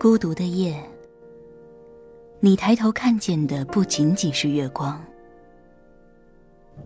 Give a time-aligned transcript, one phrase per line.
[0.00, 0.82] 孤独的夜，
[2.40, 4.98] 你抬头看见的不仅仅是月光，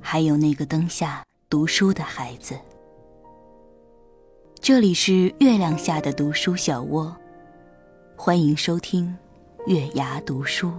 [0.00, 2.58] 还有那个灯下读书的孩子。
[4.54, 7.16] 这里是月亮下的读书小窝，
[8.16, 9.16] 欢迎收听
[9.68, 10.72] 月牙读书。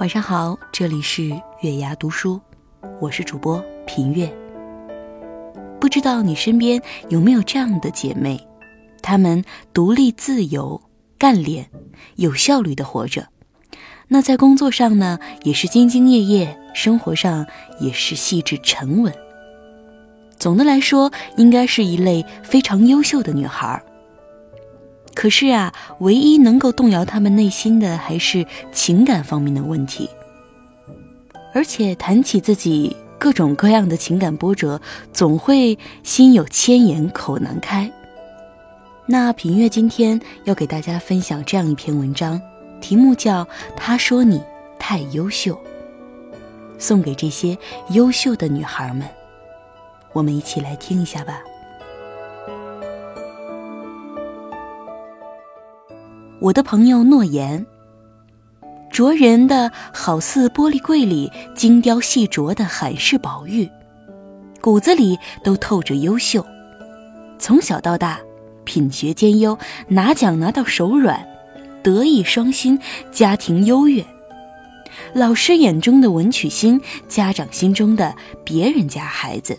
[0.00, 1.28] 晚上好，这里是
[1.62, 2.40] 月牙读书，
[3.00, 4.30] 我是主播平月。
[5.80, 8.44] 不知道你身边有没有这样的姐妹，
[9.02, 10.80] 她们独立自由、
[11.16, 11.68] 干练、
[12.16, 13.28] 有效率的活着。
[14.08, 17.46] 那在工作上呢，也是兢兢业业；生活上
[17.80, 19.12] 也是细致沉稳。
[20.38, 23.82] 总的来说，应该是一类非常优秀的女孩。
[25.14, 30.08] 可是啊，唯一能够动摇他们内心的，还是情感方面的问题。
[31.54, 34.80] 而且谈起自己各种各样的情感波折，
[35.12, 37.90] 总会心有千言口难开。
[39.06, 42.40] 那品月今天要给大家分享这样一篇文章，
[42.80, 43.44] 题目叫
[43.76, 44.42] 《他说你
[44.78, 45.54] 太优秀》，
[46.78, 47.56] 送给这些
[47.90, 49.06] 优秀的女孩们。
[50.12, 51.40] 我们一起来听一下吧。
[56.38, 57.64] 我的朋友诺言，
[58.96, 63.68] 灼人的好似玻璃柜里精雕细琢的海市宝玉，
[64.62, 66.42] 骨子里都透着优秀。
[67.38, 68.18] 从小到大，
[68.64, 69.58] 品学兼优，
[69.88, 71.22] 拿奖拿到手软，
[71.82, 72.80] 德艺双馨，
[73.12, 74.02] 家庭优越。
[75.12, 78.16] 老师眼中的文曲星，家长心中的
[78.46, 79.58] 别人家孩子，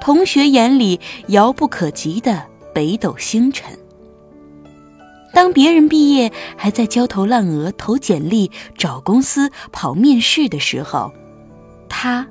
[0.00, 2.42] 同学眼里遥不可及的
[2.74, 3.78] 北斗星辰。
[5.32, 11.12] 当别人毕业还在焦头烂额投简历、找公司、跑面试的时候，
[11.88, 12.26] 他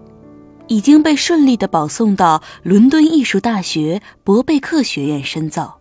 [0.68, 5.80] 已经被顺利的保送到伦敦艺术大学伯贝克学院深造。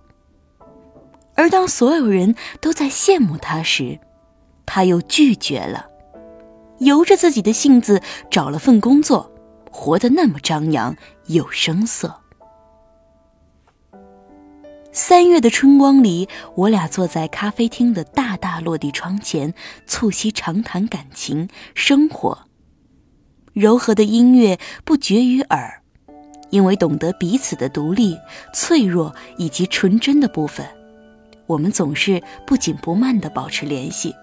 [1.35, 3.99] 而当所有人都在羡慕他时，
[4.65, 5.87] 他又拒绝了，
[6.79, 8.01] 由着自己的性子
[8.31, 9.31] 找了份工作，
[9.71, 10.97] 活得那么张扬
[11.27, 12.23] 又生涩。
[14.91, 19.55] 三月的春光里，我俩坐在咖啡厅的大大落地窗前，
[19.87, 22.39] 促膝长谈感情、生活。
[23.53, 25.83] 柔和的音乐不绝于耳，
[26.51, 28.17] 因为懂得彼此的独立、
[28.55, 30.67] 脆弱以及纯真的部分，
[31.47, 34.15] 我们总是不紧不慢的保持联系。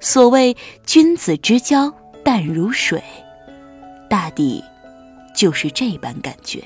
[0.00, 0.56] 所谓
[0.86, 3.02] 君子之交淡如水，
[4.08, 4.62] 大抵
[5.34, 6.62] 就是这般感觉。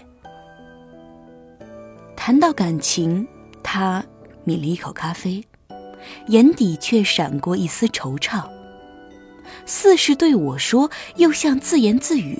[2.28, 3.26] 谈到感情，
[3.62, 4.04] 他
[4.44, 5.42] 抿了一口咖啡，
[6.26, 8.46] 眼底却闪过一丝惆怅，
[9.64, 12.38] 似是对我说，又像自言自语：“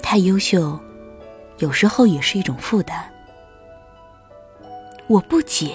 [0.00, 0.78] 太优秀，
[1.58, 3.12] 有时候也是一种负担。”
[5.08, 5.74] 我不解，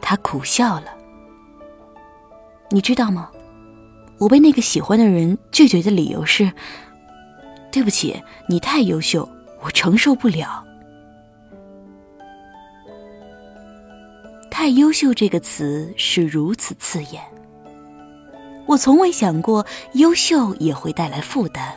[0.00, 0.86] 他苦笑了。
[2.70, 3.30] 你知道吗？
[4.18, 6.52] 我被那个喜欢的人拒绝的理由是
[7.70, 9.28] ：“对不起，你太优秀，
[9.60, 10.66] 我承受不了。”
[14.62, 17.20] 太优秀这个词是如此刺眼，
[18.64, 21.76] 我从未想过优秀也会带来负担。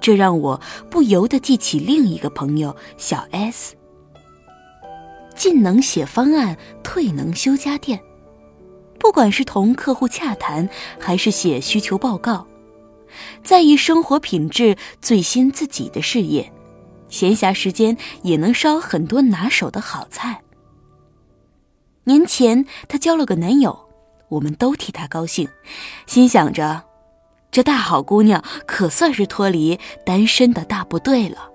[0.00, 3.74] 这让我不由得记起另一个朋友小 S，
[5.34, 8.00] 进能写方案，退能修家电。
[9.00, 12.46] 不管是同客户洽谈，还是写需求报告，
[13.42, 16.52] 在意生活品质，最新自己的事业，
[17.08, 20.40] 闲暇时间也能烧很多拿手的好菜。
[22.08, 23.78] 年前，她交了个男友，
[24.30, 25.46] 我们都替她高兴，
[26.06, 26.82] 心想着，
[27.50, 31.50] 这大好姑娘可算是脱离单身的大部队了。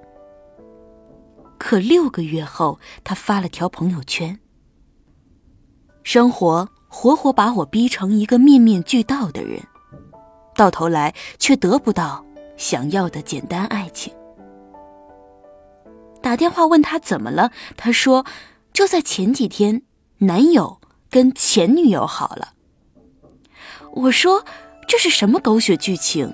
[1.57, 4.39] 可六个月后，她发了条朋友圈
[6.03, 9.59] ：“生活活活把我逼成一个面面俱到的人，
[10.55, 12.23] 到头来却得不到
[12.57, 14.13] 想要的简单爱情。”
[16.21, 18.23] 打电话问她怎么了，她说
[18.71, 19.81] ：“就在前几天。”
[20.23, 20.79] 男友
[21.09, 22.53] 跟前女友好了，
[23.91, 24.45] 我说
[24.87, 26.33] 这是什么狗血剧情？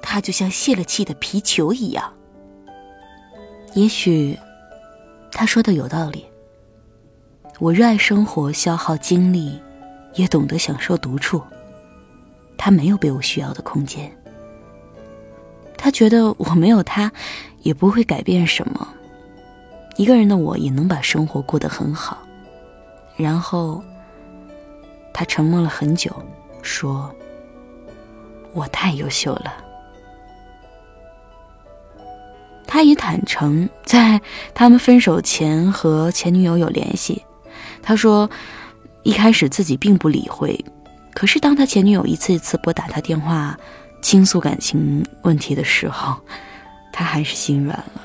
[0.00, 2.10] 他就像泄了气的皮球一样。
[3.74, 4.38] 也许
[5.30, 6.24] 他说的有道理。
[7.58, 9.60] 我热爱生活，消耗精力，
[10.14, 11.42] 也懂得享受独处。
[12.56, 14.10] 他没有被我需要的空间。
[15.76, 17.12] 他觉得我没有他，
[17.60, 18.88] 也不会改变什么。
[19.96, 22.25] 一个人的我也能把生活过得很好。
[23.16, 23.82] 然后，
[25.12, 26.14] 他沉默了很久，
[26.62, 27.10] 说
[28.52, 29.54] ：“我太优秀了，
[32.66, 34.20] 他也坦诚，在
[34.52, 37.24] 他们分手前和前女友有联系。
[37.82, 38.28] 他说，
[39.02, 40.62] 一开始自己并不理会，
[41.14, 43.58] 可是当他前女友一次一次拨打他电话
[44.02, 46.16] 倾诉感情问题的时候，
[46.92, 48.02] 他还是心软了。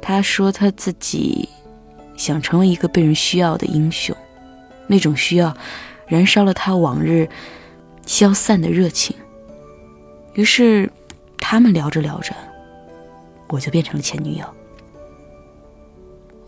[0.00, 1.48] 他说他自己
[2.18, 4.14] 想成为一个被人需要的英雄，
[4.86, 5.56] 那种需要
[6.06, 7.26] 燃烧了他往日
[8.04, 9.16] 消散的热情。
[10.34, 10.92] 于是，
[11.38, 12.34] 他们聊着聊着。
[13.48, 14.44] 我就变成了前女友。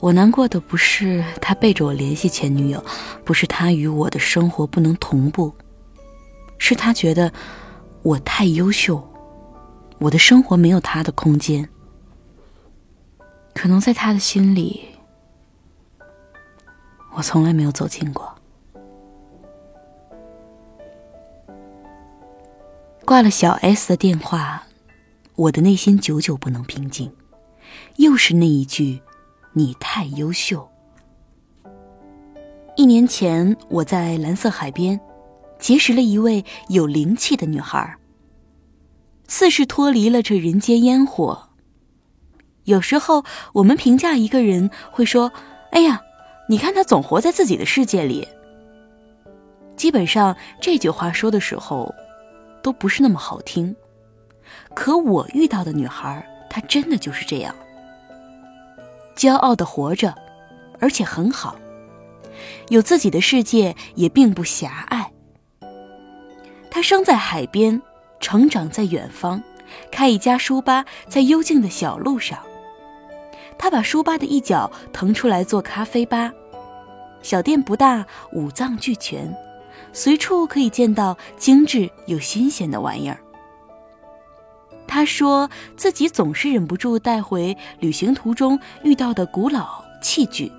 [0.00, 2.84] 我难过的不是他背着我联系前女友，
[3.24, 5.54] 不是他与我的生活不能同步，
[6.58, 7.32] 是他觉得
[8.02, 9.02] 我太优秀，
[9.98, 11.66] 我的生活没有他的空间。
[13.54, 14.82] 可能在他的心里，
[17.14, 18.34] 我从来没有走近过。
[23.04, 24.64] 挂了小 S 的电话。
[25.36, 27.10] 我的内心久久不能平静，
[27.96, 29.00] 又是那一句
[29.54, 30.68] ：“你太优秀。”
[32.76, 35.00] 一年前，我在蓝色海边
[35.58, 37.96] 结识了一位有灵气的女孩，
[39.28, 41.48] 似是脱离了这人间烟火。
[42.64, 43.24] 有时候，
[43.54, 45.32] 我们评价一个人会说
[45.72, 46.02] ：“哎呀，
[46.50, 48.26] 你看他总活在自己的世界里。”
[49.78, 51.94] 基本上，这句话说的时候，
[52.60, 53.74] 都不是那么好听。
[54.74, 57.54] 可我遇到的女孩，她真的就是这样，
[59.14, 60.12] 骄傲的活着，
[60.80, 61.54] 而且很好，
[62.68, 65.12] 有自己的世界，也并不狭隘。
[66.68, 67.80] 她生在海边，
[68.18, 69.40] 成长在远方，
[69.92, 72.40] 开一家书吧，在幽静的小路上。
[73.62, 76.32] 他把书吧的一角腾出来做咖啡吧，
[77.20, 79.30] 小店不大，五脏俱全，
[79.92, 83.20] 随处可以见到精致又新鲜的玩意儿。
[84.86, 90.50] 他说自己总是忍不住带回旅行途中遇到的古老器具。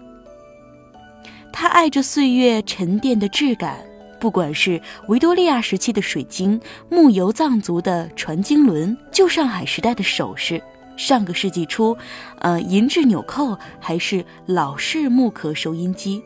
[1.51, 3.83] 他爱着岁月沉淀的质感，
[4.19, 10.61] 不管是维多利亚时期的水晶、木油藏族的传经轮、旧上海时代的首饰、
[10.97, 11.97] 上个世纪初，
[12.39, 16.23] 呃银质纽扣，还是老式木壳收音机，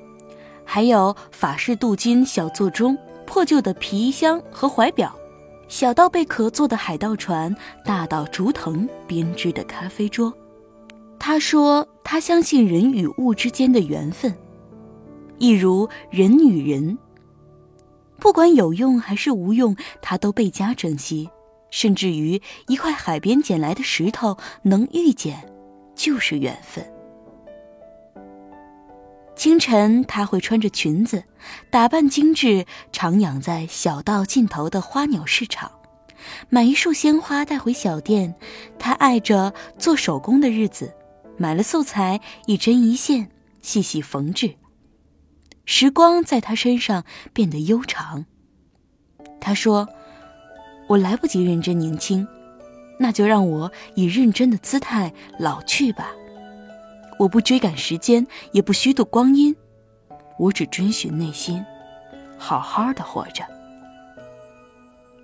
[0.64, 5.16] 还有法式镀金小座钟、破旧的皮箱和怀表。
[5.68, 10.32] 小到贝壳做的海盗船，大到竹藤编织的咖啡桌。
[11.18, 14.36] 他说：“他相信人与物之间的缘分，
[15.40, 16.98] 一如人与人。
[18.20, 21.30] 不管有用还是无用，他都倍加珍惜。
[21.76, 25.52] 甚至于一块海边捡来的石头，能遇见，
[25.94, 26.90] 就是缘分。”
[29.36, 31.26] 清晨，他会穿着裙子，
[31.70, 35.70] 打扮精致，徜徉在小道尽头的花鸟市场，
[36.48, 38.34] 买一束鲜花带回小店。
[38.80, 40.96] 他爱着做手工的日子，
[41.36, 43.30] 买了素材，一针一线，
[43.62, 44.56] 细细缝制。
[45.66, 48.26] 时光在他身上变得悠长。
[49.42, 49.90] 他说
[50.88, 52.28] ：“我来不及认真年轻，
[53.00, 56.12] 那就让我以认真的姿态老去吧。”
[57.18, 59.56] 我不追赶时间，也不虚度光阴，
[60.38, 61.64] 我只遵循内心，
[62.38, 63.42] 好好的活着。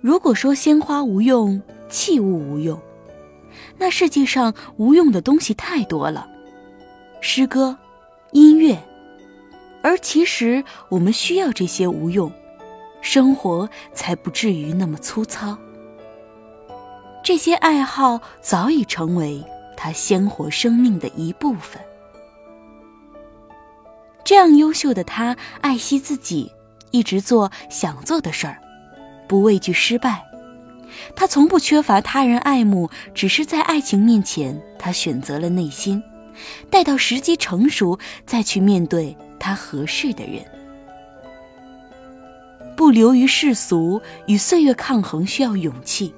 [0.00, 1.60] 如果说鲜花无用，
[1.90, 2.80] 器物无用，
[3.76, 6.26] 那世界上无用的东西太多了，
[7.20, 7.76] 诗歌、
[8.30, 8.82] 音乐，
[9.82, 12.32] 而其实我们需要这些无用，
[13.02, 15.58] 生活才不至于那么粗糙。
[17.22, 19.44] 这些爱好早已成为。
[19.74, 21.82] 他鲜活生命的一部分。
[24.22, 26.52] 这样优秀的他，爱惜自己，
[26.92, 28.62] 一直做想做的事儿，
[29.26, 30.22] 不畏惧失败。
[31.16, 36.00] 他从不缺乏他人爱慕，只是在爱情面前，他选择了内心。
[36.70, 40.44] 待到时机成熟，再去面对他合适的人。
[42.82, 46.12] 不流于世俗，与岁月抗衡，需要勇气。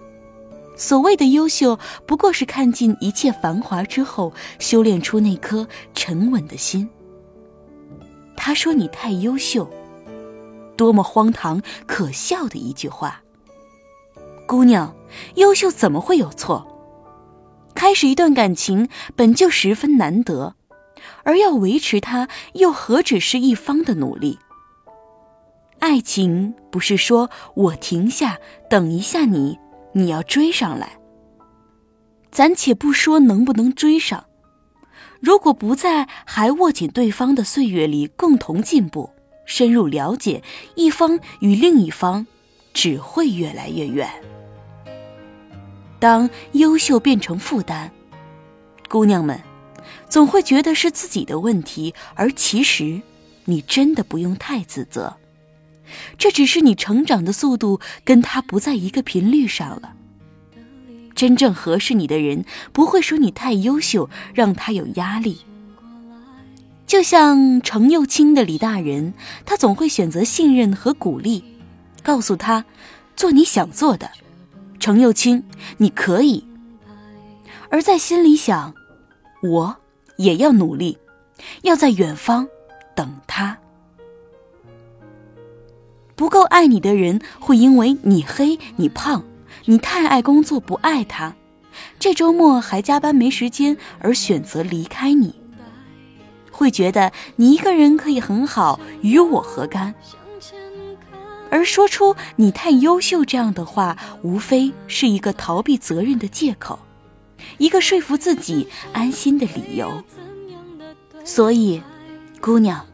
[0.74, 6.88] 所谓的优秀，不过是看尽一切繁华之后，修炼出那颗沉稳的心。
[8.34, 9.70] 他说：“你太优秀，
[10.74, 13.20] 多么荒唐可笑的一句话。
[14.46, 14.96] 姑娘，
[15.34, 16.66] 优秀怎么会有错？
[17.74, 20.54] 开始一段感情本就十分难得，
[21.24, 24.38] 而要维持它，又何止是一方的努力？
[25.84, 28.38] 爱情不是说我停下
[28.70, 29.58] 等一下你。”
[29.96, 30.98] 你要追上来，
[32.32, 34.24] 暂且不说能不能追上，
[35.20, 39.08] 如果不在还握紧对方的岁月里共同进步、
[39.46, 40.42] 深入了解，
[40.74, 42.26] 一方与另一方
[42.72, 44.10] 只会越来越远。
[46.00, 47.92] 当优秀变成负担，
[48.88, 49.40] 姑娘们，
[50.08, 53.00] 总会觉得是自己的问题，而其实，
[53.44, 55.14] 你真的不用太自责。
[56.18, 59.94] 这只是你成长的速度跟他不在一个频率上了。
[61.14, 65.38] 真正合适你的人不会说你太优秀，让他有压力。
[66.86, 69.14] 就像程又青的李大人，
[69.46, 71.42] 他总会选择信任和鼓励，
[72.02, 72.64] 告诉他
[73.16, 74.10] 做你想做的。
[74.80, 75.42] 程又青，
[75.78, 76.44] 你可以。
[77.70, 78.74] 而在心里想，
[79.42, 79.76] 我
[80.18, 80.98] 也要努力，
[81.62, 82.46] 要在远方
[82.94, 83.56] 等他。
[86.16, 89.24] 不够爱你的人，会因为你黑、你胖、
[89.64, 91.34] 你太爱工作不爱他，
[91.98, 95.34] 这周末还加班没时间而选择离开你。
[96.50, 99.94] 会觉得你一个人可以很好，与我何干？
[101.50, 106.78] 而说出你太优秀这样的话，无非是一个逃避责任的借口，
[107.58, 110.02] 一个说服自己安心的理由。
[111.24, 111.82] 所以，
[112.40, 112.86] 姑娘，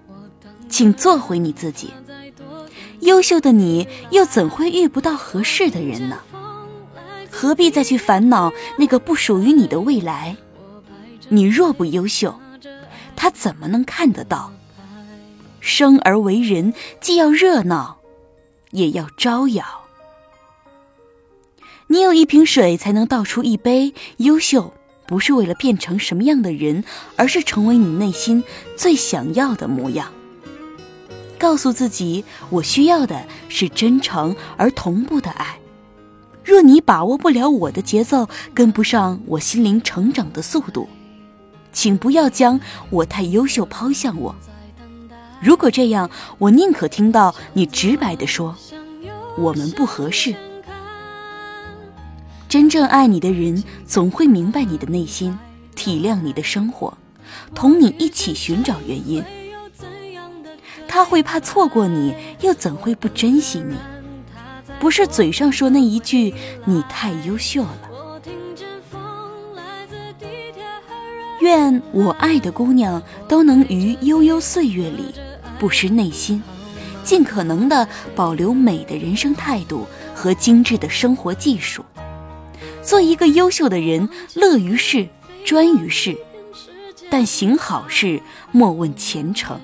[0.69, 1.91] 请做回你自己。
[3.01, 6.19] 优秀的你又怎会遇不到合适的人呢？
[7.31, 10.37] 何必再去烦恼那个不属于你的未来？
[11.29, 12.39] 你若不优秀，
[13.17, 14.53] 他怎么能看得到？
[15.61, 17.99] 生而为人，既要热闹，
[18.71, 19.65] 也要招摇。
[21.87, 23.95] 你有一瓶水，才能倒出一杯。
[24.19, 24.73] 优秀
[25.07, 26.85] 不是为了变成什么样的人，
[27.17, 28.45] 而是成为你内心
[28.77, 30.13] 最想要的模样。
[31.41, 35.59] 告诉自己，我需要的是真诚而同步的爱。
[36.45, 40.87] 若你把握不了我的节奏，跟不上我心灵成长的速度，
[41.73, 44.35] 请不要将我太优秀抛向我。
[45.41, 48.55] 如果这样，我宁可听到你直白的说，
[49.39, 50.35] 我们不合适。
[52.51, 55.39] 真正爱你的人，总会明白你的内心，
[55.75, 56.93] 体谅你的生活，
[57.55, 59.25] 同你一起寻找原因。
[60.91, 63.77] 他会怕错过你，又怎会不珍惜你？
[64.81, 66.35] 不是嘴上说那一句
[66.67, 67.79] “你太优秀了”。
[71.41, 75.15] 愿我爱的姑娘都能于悠悠岁月里，
[75.61, 76.43] 不失内心，
[77.05, 81.85] 尽可能的保留美的人生态度和精致的生活技术，
[82.83, 85.07] 做一个优秀的人，乐于事，
[85.45, 86.19] 专于事，
[87.09, 88.21] 但行好事，
[88.51, 89.61] 莫问前程。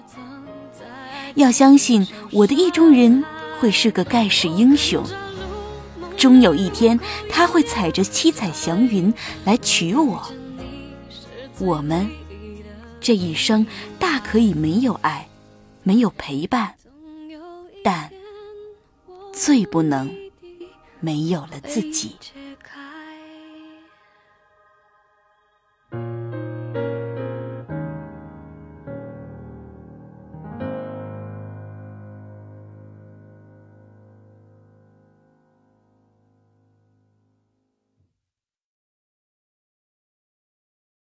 [1.37, 3.23] 要相信我的意中人
[3.61, 5.05] 会是个盖世英雄，
[6.17, 6.99] 终有一天
[7.31, 9.13] 他会踩着七彩祥云
[9.45, 10.23] 来娶我。
[11.59, 12.09] 我们
[13.01, 13.67] 这一生
[13.99, 15.29] 大可以没有爱，
[15.83, 16.75] 没有陪伴，
[17.85, 18.11] 但
[19.33, 20.11] 最不能
[21.01, 22.17] 没有了自己。